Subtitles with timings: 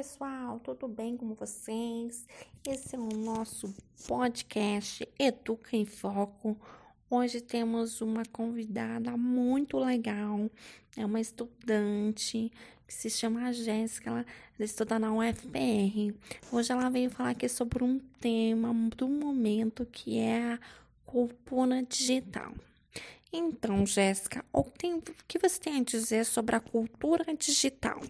[0.00, 2.26] pessoal, tudo bem com vocês?
[2.66, 3.70] Esse é o nosso
[4.08, 6.56] podcast Educa em Foco.
[7.10, 10.50] Hoje temos uma convidada muito legal,
[10.96, 12.50] é uma estudante
[12.88, 14.26] que se chama Jéssica, ela,
[14.58, 16.14] estuda na UFPR.
[16.50, 20.60] Hoje ela veio falar aqui sobre um tema do momento que é a
[21.04, 22.54] cultura digital.
[23.30, 24.64] Então, Jéssica, o
[25.28, 28.00] que você tem a dizer sobre a cultura digital?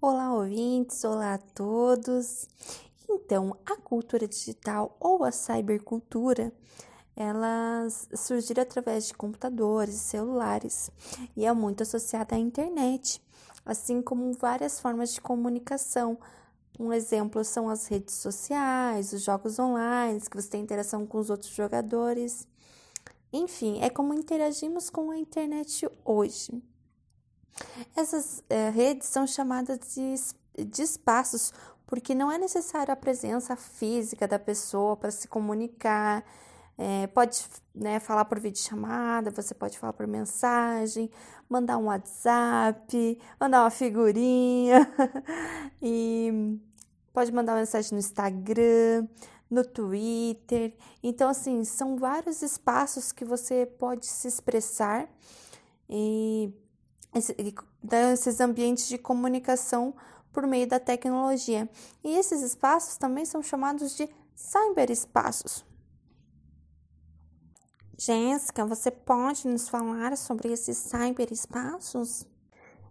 [0.00, 2.48] Olá, ouvintes, olá a todos.
[3.10, 6.52] Então, a cultura digital ou a cybercultura,
[7.16, 10.88] elas surgiram através de computadores celulares
[11.36, 13.20] e é muito associada à internet,
[13.66, 16.16] assim como várias formas de comunicação.
[16.78, 21.28] Um exemplo são as redes sociais, os jogos online, que você tem interação com os
[21.28, 22.46] outros jogadores.
[23.32, 26.62] Enfim, é como interagimos com a internet hoje.
[27.96, 31.52] Essas é, redes são chamadas de, de espaços
[31.86, 36.22] porque não é necessária a presença física da pessoa para se comunicar.
[36.76, 41.10] É, pode né, falar por videochamada, você pode falar por mensagem,
[41.48, 44.86] mandar um WhatsApp, mandar uma figurinha
[45.82, 46.60] e
[47.12, 49.08] pode mandar uma mensagem no Instagram,
[49.50, 50.74] no Twitter.
[51.02, 55.08] Então, assim, são vários espaços que você pode se expressar
[55.88, 56.52] e
[57.82, 59.94] desses ambientes de comunicação
[60.32, 61.68] por meio da tecnologia.
[62.04, 65.64] E esses espaços também são chamados de cyberespaços.
[67.96, 72.24] Jéssica, você pode nos falar sobre esses cyberespaços?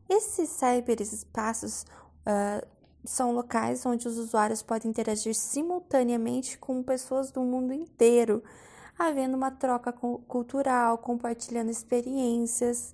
[0.09, 2.67] Esses cyberespaços uh,
[3.05, 8.43] são locais onde os usuários podem interagir simultaneamente com pessoas do mundo inteiro,
[8.99, 12.93] havendo uma troca cultural, compartilhando experiências,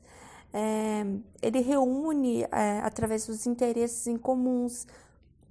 [0.54, 1.04] é,
[1.42, 4.86] ele reúne é, através dos interesses em comuns.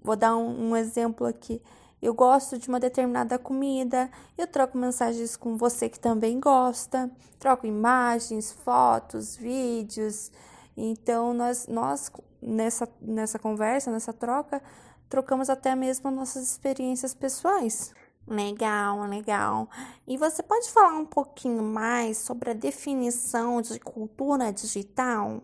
[0.02, 1.60] Vou dar um, um exemplo aqui.
[2.00, 7.66] Eu gosto de uma determinada comida, eu troco mensagens com você que também gosta, troco
[7.66, 10.32] imagens, fotos, vídeos.
[10.76, 12.10] Então, nós, nós
[12.40, 14.60] nessa, nessa conversa, nessa troca,
[15.08, 17.94] trocamos até mesmo nossas experiências pessoais.
[18.26, 19.68] Legal, legal.
[20.06, 25.42] E você pode falar um pouquinho mais sobre a definição de cultura digital?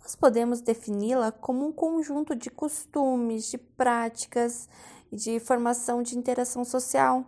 [0.00, 4.68] Nós podemos defini-la como um conjunto de costumes, de práticas,
[5.10, 7.24] de formação de interação social,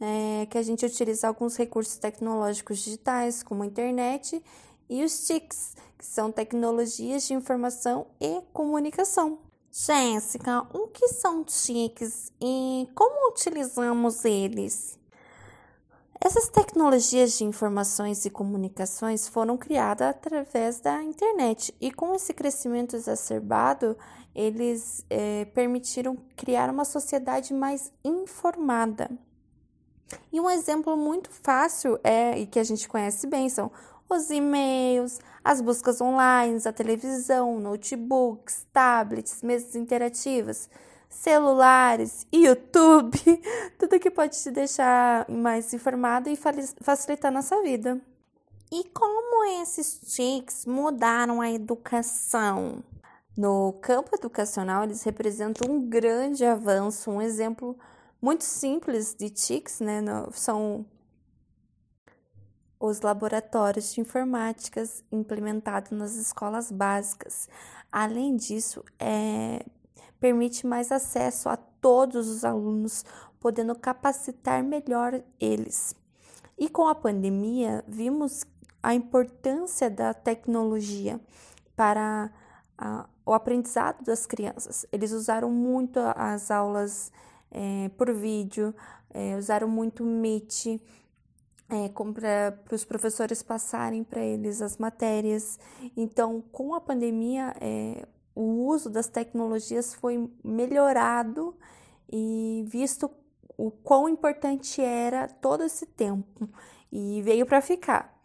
[0.00, 4.42] é, que a gente utiliza alguns recursos tecnológicos digitais, como a internet,
[4.88, 9.38] e os TICs, que são tecnologias de informação e comunicação.
[9.70, 14.98] Jéssica, o que são TICs e como utilizamos eles?
[16.20, 22.96] Essas tecnologias de informações e comunicações foram criadas através da internet e, com esse crescimento
[22.96, 23.96] exacerbado,
[24.34, 29.08] eles é, permitiram criar uma sociedade mais informada.
[30.32, 33.70] E um exemplo muito fácil é e que a gente conhece bem são
[34.08, 40.68] os e-mails, as buscas online, a televisão, notebooks, tablets, mesas interativas,
[41.08, 43.18] celulares, YouTube,
[43.78, 46.38] tudo que pode te deixar mais informado e
[46.80, 48.00] facilitar nossa vida.
[48.70, 52.82] E como esses TICs mudaram a educação?
[53.36, 57.78] No campo educacional, eles representam um grande avanço, um exemplo
[58.20, 60.02] muito simples de TICs, né?
[60.32, 60.84] São
[62.80, 67.48] os laboratórios de informáticas implementados nas escolas básicas.
[67.90, 69.64] Além disso, é,
[70.20, 73.04] permite mais acesso a todos os alunos,
[73.40, 75.94] podendo capacitar melhor eles.
[76.56, 78.44] E com a pandemia, vimos
[78.82, 81.20] a importância da tecnologia
[81.76, 82.30] para
[82.76, 84.86] a, o aprendizado das crianças.
[84.90, 87.12] Eles usaram muito as aulas
[87.50, 88.74] é, por vídeo,
[89.10, 90.80] é, usaram muito Meet,
[91.70, 95.58] é, para os professores passarem para eles as matérias.
[95.96, 101.54] Então, com a pandemia, é, o uso das tecnologias foi melhorado
[102.10, 103.10] e visto
[103.56, 106.48] o quão importante era todo esse tempo
[106.90, 108.16] e veio para ficar.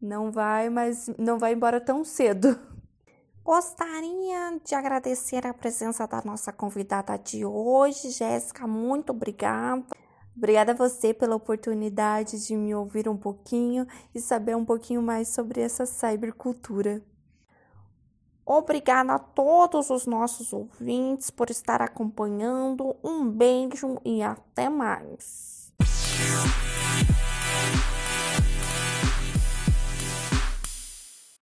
[0.00, 2.58] Não vai, mas não vai embora tão cedo.
[3.44, 8.66] Gostaria de agradecer a presença da nossa convidada de hoje, Jéssica.
[8.66, 9.84] Muito obrigada.
[10.36, 15.28] Obrigada a você pela oportunidade de me ouvir um pouquinho e saber um pouquinho mais
[15.28, 17.02] sobre essa cybercultura.
[18.44, 22.96] Obrigada a todos os nossos ouvintes por estar acompanhando.
[23.02, 25.72] Um beijo e até mais.